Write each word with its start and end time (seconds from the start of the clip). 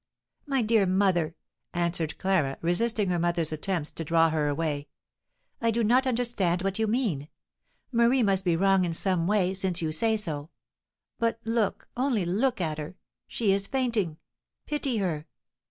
"My 0.47 0.63
dear 0.63 0.87
mother," 0.87 1.35
answered 1.75 2.17
Clara, 2.17 2.57
resisting 2.61 3.09
her 3.09 3.19
mother's 3.19 3.51
attempts 3.51 3.91
to 3.91 4.03
draw 4.03 4.31
her 4.31 4.47
away, 4.47 4.87
"I 5.61 5.69
do 5.69 5.83
not 5.83 6.07
understand 6.07 6.63
what 6.63 6.79
you 6.79 6.87
mean. 6.87 7.29
Marie 7.91 8.23
must 8.23 8.43
be 8.43 8.55
wrong 8.55 8.83
in 8.83 8.93
some 8.93 9.27
way, 9.27 9.53
since 9.53 9.79
you 9.79 9.91
say 9.91 10.17
so! 10.17 10.49
But 11.19 11.39
look, 11.45 11.87
only 11.95 12.25
look 12.25 12.59
at 12.59 12.79
her 12.79 12.95
she 13.27 13.51
is 13.51 13.67
fainting! 13.67 14.17
Pity 14.65 14.97
her! 14.97 15.27